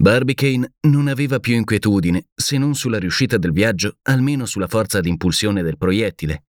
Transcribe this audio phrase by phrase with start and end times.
[0.00, 5.60] Barbicane non aveva più inquietudine, se non sulla riuscita del viaggio, almeno sulla forza d'impulsione
[5.60, 6.44] del proiettile.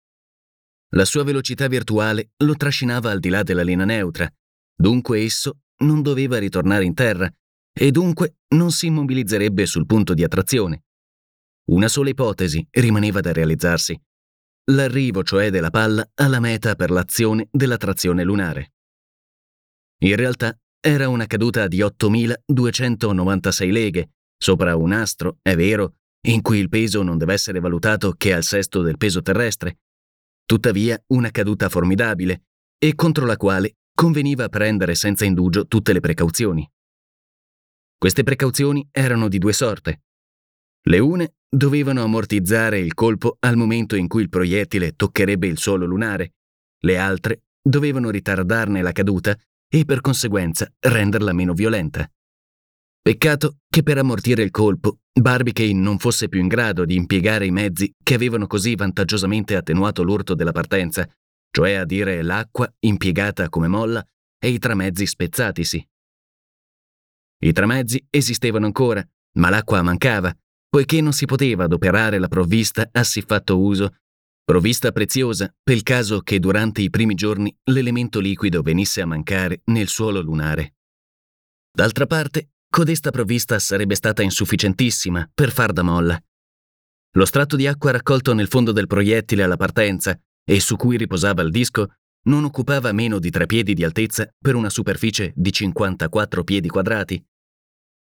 [0.89, 4.29] La sua velocità virtuale lo trascinava al di là della linea neutra,
[4.75, 7.33] dunque esso non doveva ritornare in terra
[7.71, 10.83] e dunque non si immobilizzerebbe sul punto di attrazione.
[11.69, 13.97] Una sola ipotesi rimaneva da realizzarsi.
[14.71, 18.73] L'arrivo, cioè, della palla alla meta per l'azione della trazione lunare.
[19.99, 25.95] In realtà era una caduta di 8.296 leghe, sopra un astro, è vero,
[26.27, 29.79] in cui il peso non deve essere valutato che al sesto del peso terrestre.
[30.45, 32.43] Tuttavia una caduta formidabile,
[32.77, 36.69] e contro la quale conveniva prendere senza indugio tutte le precauzioni.
[37.97, 40.03] Queste precauzioni erano di due sorte.
[40.83, 45.85] Le une dovevano ammortizzare il colpo al momento in cui il proiettile toccherebbe il suolo
[45.85, 46.33] lunare,
[46.81, 49.37] le altre dovevano ritardarne la caduta
[49.69, 52.09] e per conseguenza renderla meno violenta.
[53.01, 57.51] Peccato che per ammortire il colpo Barbicane non fosse più in grado di impiegare i
[57.51, 61.07] mezzi che avevano così vantaggiosamente attenuato l'urto della partenza,
[61.49, 64.05] cioè a dire l'acqua impiegata come molla
[64.39, 65.87] e i tramezzi spezzatisi.
[67.39, 69.03] I tramezzi esistevano ancora,
[69.37, 70.35] ma l'acqua mancava,
[70.67, 73.95] poiché non si poteva adoperare la provvista a siffatto uso
[74.47, 79.59] provvista preziosa per il caso che durante i primi giorni l'elemento liquido venisse a mancare
[79.65, 80.75] nel suolo lunare.
[81.69, 86.17] D'altra parte, codesta provvista sarebbe stata insufficientissima per far da molla.
[87.17, 90.17] Lo strato di acqua raccolto nel fondo del proiettile alla partenza
[90.49, 91.95] e su cui riposava il disco
[92.27, 97.21] non occupava meno di tre piedi di altezza per una superficie di 54 piedi quadrati.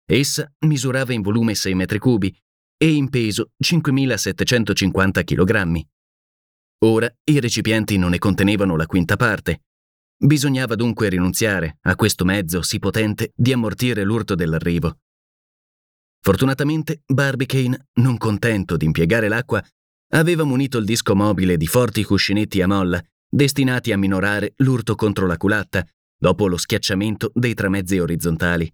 [0.04, 2.36] Essa misurava in volume 6 metri cubi
[2.76, 5.90] e in peso 5.750 kg.
[6.84, 9.62] Ora i recipienti non ne contenevano la quinta parte.
[10.16, 14.98] Bisognava dunque rinunziare a questo mezzo sì potente di ammortire l'urto dell'arrivo.
[16.20, 19.64] Fortunatamente Barbicane, non contento di impiegare l'acqua,
[20.14, 25.26] aveva munito il disco mobile di forti cuscinetti a molla, destinati a minorare l'urto contro
[25.26, 28.72] la culatta, dopo lo schiacciamento dei tramezzi orizzontali.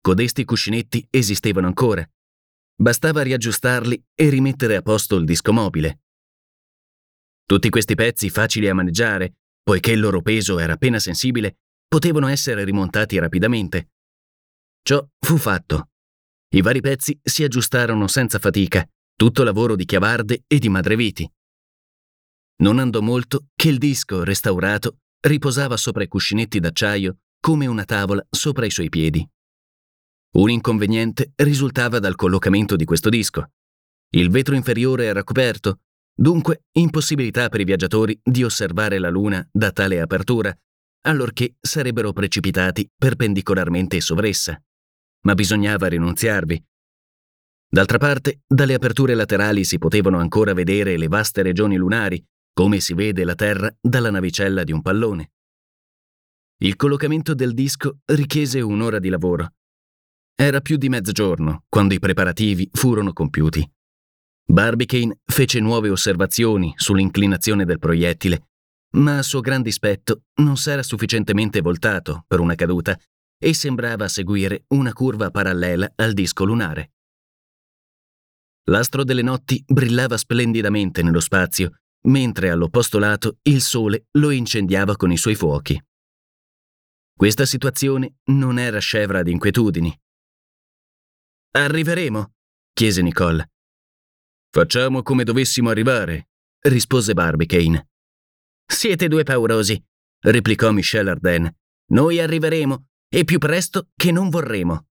[0.00, 2.08] Codesti cuscinetti esistevano ancora.
[2.76, 6.03] Bastava riaggiustarli e rimettere a posto il disco mobile.
[7.46, 12.64] Tutti questi pezzi facili a maneggiare, poiché il loro peso era appena sensibile, potevano essere
[12.64, 13.90] rimontati rapidamente.
[14.82, 15.90] Ciò fu fatto.
[16.54, 21.30] I vari pezzi si aggiustarono senza fatica, tutto lavoro di Chiavarde e di Madreviti.
[22.62, 28.24] Non andò molto che il disco, restaurato, riposava sopra i cuscinetti d'acciaio come una tavola
[28.30, 29.26] sopra i suoi piedi.
[30.36, 33.50] Un inconveniente risultava dal collocamento di questo disco.
[34.14, 35.80] Il vetro inferiore era coperto
[36.16, 40.56] Dunque, impossibilità per i viaggiatori di osservare la Luna da tale apertura,
[41.06, 44.60] allorché sarebbero precipitati perpendicolarmente sovressa.
[45.22, 46.64] Ma bisognava rinunziarvi.
[47.68, 52.94] D'altra parte, dalle aperture laterali si potevano ancora vedere le vaste regioni lunari, come si
[52.94, 55.32] vede la Terra dalla navicella di un pallone.
[56.58, 59.54] Il collocamento del disco richiese un'ora di lavoro.
[60.36, 63.68] Era più di mezzogiorno quando i preparativi furono compiuti.
[64.46, 68.48] Barbicane fece nuove osservazioni sull'inclinazione del proiettile,
[68.96, 72.98] ma a suo gran dispetto non s'era sufficientemente voltato per una caduta
[73.38, 76.92] e sembrava seguire una curva parallela al disco lunare.
[78.68, 85.10] L'astro delle notti brillava splendidamente nello spazio, mentre all'opposto lato il sole lo incendiava con
[85.10, 85.82] i suoi fuochi.
[87.16, 90.00] Questa situazione non era scevra di inquietudini.
[91.52, 92.32] Arriveremo?
[92.72, 93.53] chiese Nicole.
[94.54, 96.28] Facciamo come dovessimo arrivare,
[96.68, 97.88] rispose Barbicane.
[98.64, 99.84] Siete due paurosi,
[100.20, 101.52] replicò Michel Arden.
[101.86, 104.86] Noi arriveremo, e più presto che non vorremo.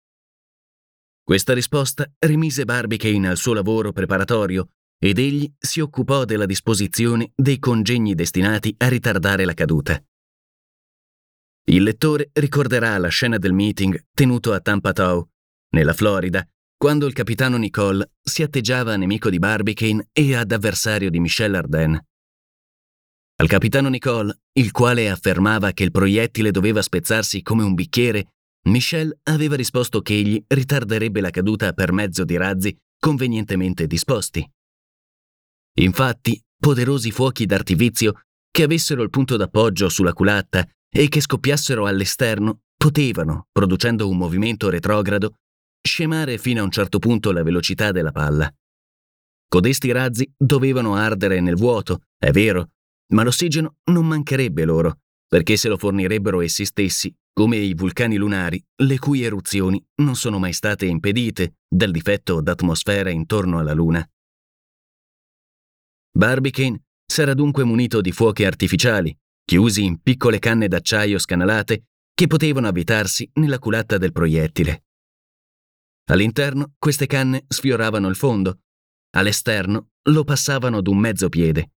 [1.23, 7.59] Questa risposta rimise Barbicane al suo lavoro preparatorio ed egli si occupò della disposizione dei
[7.59, 10.03] congegni destinati a ritardare la caduta.
[11.65, 15.29] Il lettore ricorderà la scena del meeting tenuto a Tampatow,
[15.75, 16.49] nella Florida,
[16.81, 21.55] quando il capitano Nicole si atteggiava a nemico di Barbicane e ad avversario di Michel
[21.55, 22.03] Arden.
[23.37, 28.33] Al capitano Nicole, il quale affermava che il proiettile doveva spezzarsi come un bicchiere,
[28.69, 34.43] Michel aveva risposto che egli ritarderebbe la caduta per mezzo di razzi convenientemente disposti.
[35.81, 42.61] Infatti, poderosi fuochi d'artificio che avessero il punto d'appoggio sulla culatta e che scoppiassero all'esterno
[42.75, 45.35] potevano, producendo un movimento retrogrado,
[45.83, 48.53] scemare fino a un certo punto la velocità della palla.
[49.49, 52.71] Codesti razzi dovevano ardere nel vuoto, è vero,
[53.13, 58.63] ma l'ossigeno non mancherebbe loro, perché se lo fornirebbero essi stessi, come i vulcani lunari,
[58.83, 64.09] le cui eruzioni non sono mai state impedite dal difetto d'atmosfera intorno alla Luna.
[66.13, 71.85] Barbicane s'era dunque munito di fuochi artificiali, chiusi in piccole canne d'acciaio scanalate
[72.15, 74.85] che potevano avvitarsi nella culatta del proiettile.
[76.11, 78.63] All'interno queste canne sfioravano il fondo,
[79.11, 81.71] all'esterno lo passavano d'un mezzo piede.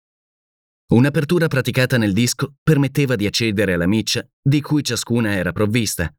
[0.93, 6.11] Un'apertura praticata nel disco permetteva di accedere alla miccia di cui ciascuna era provvista.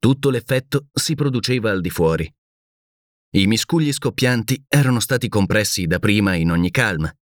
[0.00, 2.34] Tutto l'effetto si produceva al di fuori.
[3.36, 7.14] I miscugli scoppianti erano stati compressi da prima in ogni calma.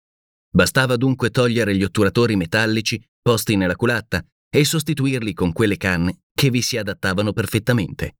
[0.51, 6.49] Bastava dunque togliere gli otturatori metallici posti nella culatta e sostituirli con quelle canne che
[6.49, 8.18] vi si adattavano perfettamente.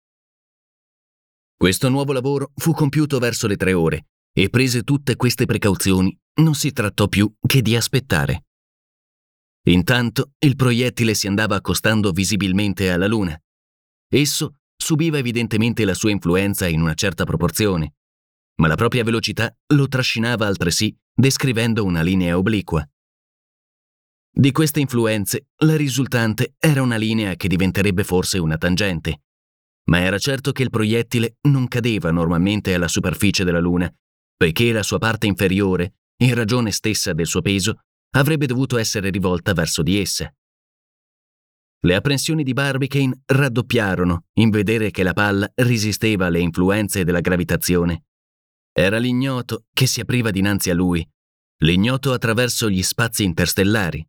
[1.59, 6.55] Questo nuovo lavoro fu compiuto verso le tre ore e prese tutte queste precauzioni, non
[6.55, 8.45] si trattò più che di aspettare.
[9.65, 13.37] Intanto il proiettile si andava accostando visibilmente alla Luna.
[14.09, 17.95] Esso subiva evidentemente la sua influenza in una certa proporzione,
[18.61, 22.89] ma la propria velocità lo trascinava altresì descrivendo una linea obliqua.
[24.31, 29.23] Di queste influenze, la risultante era una linea che diventerebbe forse una tangente,
[29.89, 33.93] ma era certo che il proiettile non cadeva normalmente alla superficie della Luna,
[34.37, 37.81] poiché la sua parte inferiore, in ragione stessa del suo peso,
[38.11, 40.33] avrebbe dovuto essere rivolta verso di essa.
[41.81, 48.05] Le apprensioni di Barbicane raddoppiarono in vedere che la palla resisteva alle influenze della gravitazione.
[48.73, 51.07] Era l'ignoto che si apriva dinanzi a lui,
[51.63, 54.05] l'ignoto attraverso gli spazi interstellari.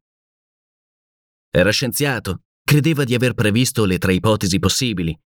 [1.51, 5.17] Era scienziato, credeva di aver previsto le tre ipotesi possibili,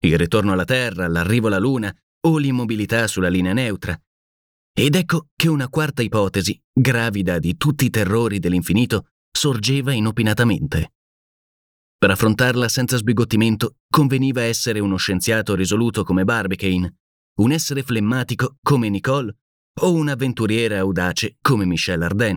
[0.00, 1.94] il ritorno alla Terra, l'arrivo alla Luna
[2.26, 4.00] o l'immobilità sulla linea neutra.
[4.72, 10.92] Ed ecco che una quarta ipotesi, gravida di tutti i terrori dell'infinito, sorgeva inopinatamente.
[11.98, 16.98] Per affrontarla senza sbigottimento conveniva essere uno scienziato risoluto come Barbicane,
[17.40, 19.36] un essere flemmatico come Nicole
[19.80, 22.36] o un avventuriere audace come Michel Arden.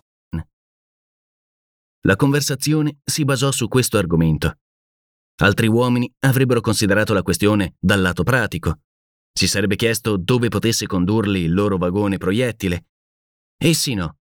[2.01, 4.57] La conversazione si basò su questo argomento.
[5.41, 8.81] Altri uomini avrebbero considerato la questione dal lato pratico.
[9.31, 12.87] Si sarebbe chiesto dove potesse condurli il loro vagone proiettile.
[13.57, 14.17] Essi no.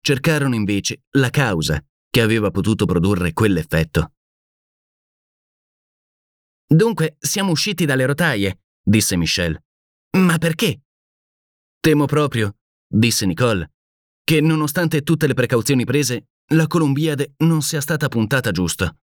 [0.00, 4.12] Cercarono invece la causa che aveva potuto produrre quell'effetto.
[6.66, 9.60] Dunque, siamo usciti dalle rotaie, disse Michel.
[10.18, 10.82] Ma perché?
[11.80, 13.72] Temo proprio, disse Nicole,
[14.22, 18.98] che nonostante tutte le precauzioni prese, la Columbiade non sia stata puntata giusto.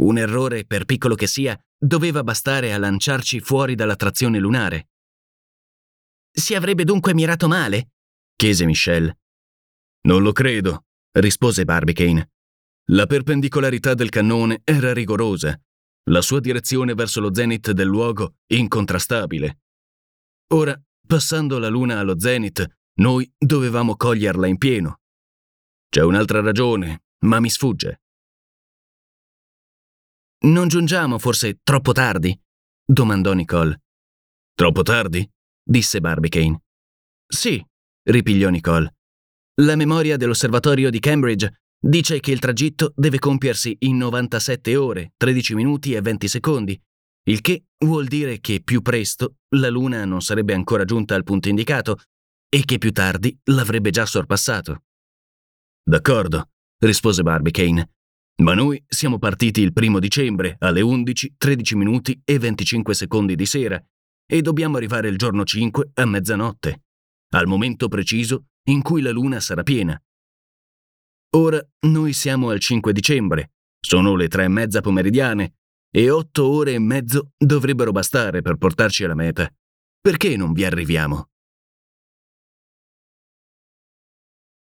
[0.00, 4.88] Un errore, per piccolo che sia, doveva bastare a lanciarci fuori dalla trazione lunare.
[6.30, 7.90] Si avrebbe dunque mirato male?
[8.34, 9.14] chiese Michel.
[10.06, 12.30] Non lo credo, rispose Barbicane.
[12.86, 15.60] La perpendicolarità del cannone era rigorosa,
[16.10, 19.60] la sua direzione verso lo zenith del luogo incontrastabile.
[20.54, 25.01] Ora, passando la luna allo zenith, noi dovevamo coglierla in pieno.
[25.94, 28.00] C'è un'altra ragione, ma mi sfugge.
[30.46, 32.34] Non giungiamo forse troppo tardi?
[32.82, 33.82] domandò Nicole.
[34.54, 35.30] Troppo tardi?
[35.62, 36.62] disse Barbicane.
[37.26, 37.62] Sì,
[38.04, 38.94] ripigliò Nicole.
[39.60, 45.54] La memoria dell'osservatorio di Cambridge dice che il tragitto deve compiersi in 97 ore, 13
[45.54, 46.82] minuti e 20 secondi,
[47.24, 51.50] il che vuol dire che più presto la Luna non sarebbe ancora giunta al punto
[51.50, 51.98] indicato
[52.48, 54.84] e che più tardi l'avrebbe già sorpassato.
[55.84, 57.90] D'accordo, rispose Barbicane.
[58.42, 63.46] Ma noi siamo partiti il primo dicembre alle 11, 13 minuti e 25 secondi di
[63.46, 63.82] sera
[64.26, 66.84] e dobbiamo arrivare il giorno 5 a mezzanotte,
[67.34, 70.00] al momento preciso in cui la luna sarà piena.
[71.36, 75.54] ora noi siamo al 5 dicembre, sono le tre e mezza pomeridiane
[75.90, 79.52] e otto ore e mezzo dovrebbero bastare per portarci alla meta.
[80.00, 81.31] Perché non vi arriviamo?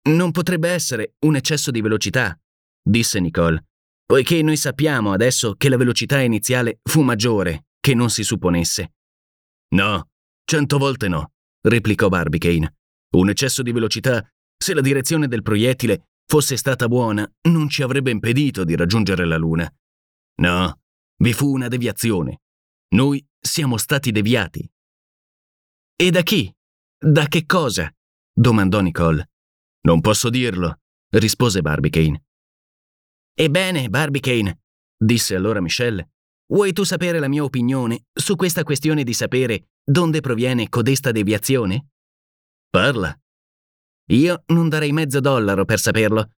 [0.04, 2.38] Non potrebbe essere un eccesso di velocità,
[2.82, 3.66] disse Nicole,
[4.04, 8.94] poiché noi sappiamo adesso che la velocità iniziale fu maggiore che non si supponesse.
[9.74, 10.10] No,
[10.44, 11.32] cento volte no,
[11.62, 12.76] replicò Barbicane.
[13.16, 18.10] Un eccesso di velocità, se la direzione del proiettile fosse stata buona, non ci avrebbe
[18.10, 19.72] impedito di raggiungere la Luna.
[20.40, 20.80] No,
[21.16, 22.40] vi fu una deviazione.
[22.94, 24.68] Noi siamo stati deviati.
[25.94, 26.52] E da chi?
[26.98, 27.92] Da che cosa?
[28.32, 29.31] domandò Nicole.
[29.84, 32.24] Non posso dirlo, rispose Barbicane.
[33.34, 34.62] Ebbene, Barbicane,
[34.96, 36.12] disse allora Michelle,
[36.52, 41.88] vuoi tu sapere la mia opinione su questa questione di sapere donde proviene codesta deviazione?
[42.68, 43.16] Parla.
[44.10, 46.30] Io non darei mezzo dollaro per saperlo.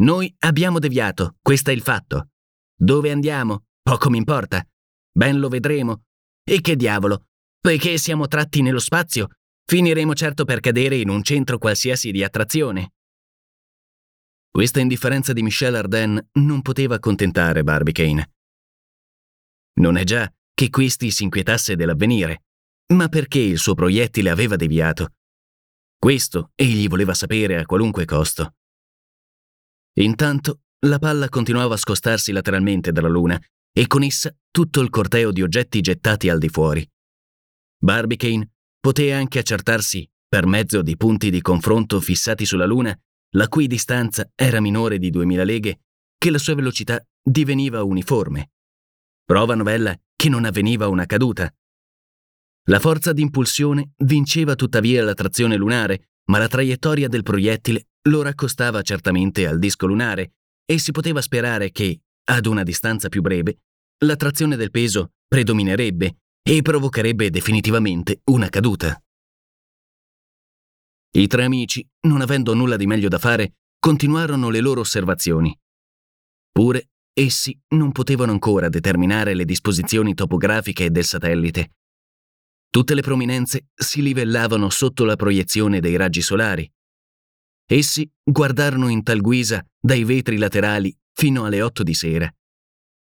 [0.00, 2.30] Noi abbiamo deviato, questo è il fatto.
[2.74, 3.66] Dove andiamo?
[3.82, 4.66] Poco mi importa.
[5.12, 6.04] Ben lo vedremo.
[6.42, 7.26] E che diavolo,
[7.60, 9.28] poiché siamo tratti nello spazio,
[9.70, 12.94] finiremo certo per cadere in un centro qualsiasi di attrazione.
[14.50, 18.32] Questa indifferenza di Michel Arden non poteva accontentare Barbicane.
[19.74, 22.46] Non è già che questi si inquietasse dell'avvenire,
[22.94, 25.12] ma perché il suo proiettile aveva deviato.
[25.96, 28.56] Questo egli voleva sapere a qualunque costo.
[30.00, 33.40] Intanto la palla continuava a scostarsi lateralmente dalla luna
[33.72, 36.84] e con essa tutto il corteo di oggetti gettati al di fuori.
[37.78, 38.50] Barbicane
[38.80, 42.98] poté anche accertarsi, per mezzo di punti di confronto fissati sulla Luna,
[43.34, 45.80] la cui distanza era minore di 2000 leghe,
[46.16, 48.52] che la sua velocità diveniva uniforme.
[49.24, 51.52] Prova novella che non avveniva una caduta.
[52.68, 58.82] La forza d'impulsione vinceva tuttavia la trazione lunare, ma la traiettoria del proiettile lo raccostava
[58.82, 60.34] certamente al disco lunare
[60.64, 63.58] e si poteva sperare che, ad una distanza più breve,
[64.04, 69.00] la trazione del peso predominerebbe e provocherebbe definitivamente una caduta.
[71.12, 75.56] I tre amici, non avendo nulla di meglio da fare, continuarono le loro osservazioni.
[76.52, 81.72] Pure essi non potevano ancora determinare le disposizioni topografiche del satellite.
[82.70, 86.70] Tutte le prominenze si livellavano sotto la proiezione dei raggi solari.
[87.66, 92.32] Essi guardarono in tal guisa dai vetri laterali fino alle otto di sera.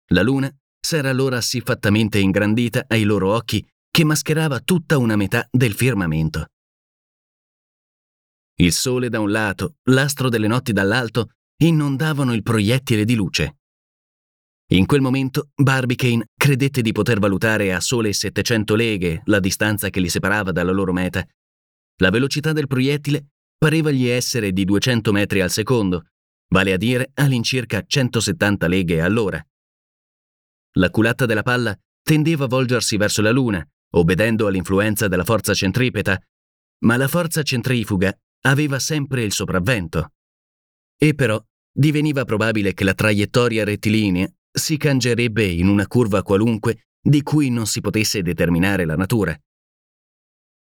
[0.08, 5.72] La luna s'era allora siffattamente ingrandita ai loro occhi che mascherava tutta una metà del
[5.72, 6.48] firmamento.
[8.56, 11.30] Il sole da un lato, l'astro delle notti dall'alto,
[11.62, 13.56] inondavano il proiettile di luce.
[14.72, 20.00] In quel momento Barbicane credette di poter valutare a sole 700 leghe la distanza che
[20.00, 21.26] li separava dalla loro meta.
[22.00, 26.04] La velocità del proiettile pareva gli essere di 200 metri al secondo,
[26.52, 29.42] vale a dire all'incirca 170 leghe all'ora.
[30.78, 36.20] La culata della palla tendeva a volgersi verso la Luna, obbedendo all'influenza della forza centripeta,
[36.80, 40.12] ma la forza centrifuga aveva sempre il sopravvento.
[40.96, 47.22] E però diveniva probabile che la traiettoria rettilinea si cangerebbe in una curva qualunque di
[47.22, 49.36] cui non si potesse determinare la natura.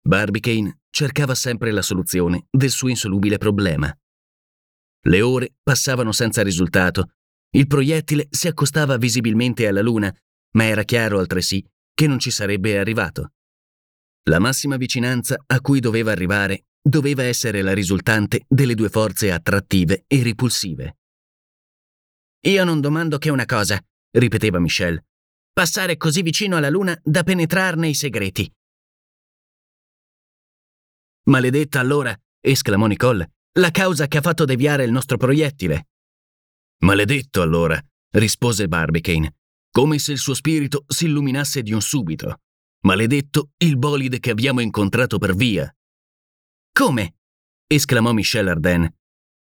[0.02, 3.94] Barbicane cercava sempre la soluzione del suo insolubile problema.
[5.02, 7.12] Le ore passavano senza risultato.
[7.52, 10.16] Il proiettile si accostava visibilmente alla Luna,
[10.52, 11.64] ma era chiaro altresì
[11.94, 13.34] che non ci sarebbe arrivato.
[14.30, 20.06] La massima vicinanza a cui doveva arrivare doveva essere la risultante delle due forze attrattive
[20.08, 20.98] e ripulsive.
[22.48, 25.04] Io non domando che una cosa, ripeteva Michel.
[25.52, 28.50] Passare così vicino alla Luna da penetrarne i segreti.
[31.24, 35.88] Maledetta allora, esclamò Nicole, la causa che ha fatto deviare il nostro proiettile.
[36.82, 37.82] Maledetto allora,
[38.12, 39.36] rispose Barbicane,
[39.70, 42.42] come se il suo spirito si illuminasse di un subito.
[42.82, 45.74] Maledetto il bolide che abbiamo incontrato per via.
[46.72, 47.16] Come?
[47.68, 48.90] esclamò Michel Arden.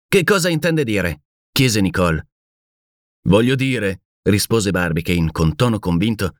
[0.09, 1.23] Che cosa intende dire?
[1.53, 2.29] chiese Nicole.
[3.29, 6.37] Voglio dire, rispose Barbicane con tono convinto,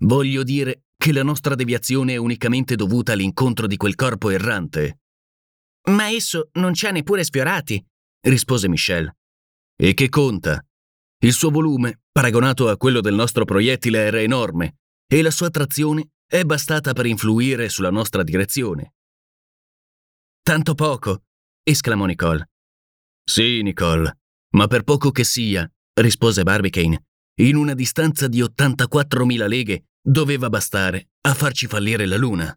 [0.00, 5.02] voglio dire che la nostra deviazione è unicamente dovuta all'incontro di quel corpo errante.
[5.90, 7.84] Ma esso non ci ha neppure sfiorati,
[8.22, 9.12] rispose Michel.
[9.84, 10.64] E che conta?
[11.24, 14.76] Il suo volume, paragonato a quello del nostro proiettile, era enorme
[15.08, 18.94] e la sua trazione è bastata per influire sulla nostra direzione.
[20.40, 21.24] Tanto poco,
[21.64, 22.48] esclamò Nicole.
[23.24, 24.20] Sì, Nicole,
[24.50, 27.06] ma per poco che sia, rispose Barbicane,
[27.40, 32.56] in una distanza di 84.000 leghe doveva bastare a farci fallire la luna.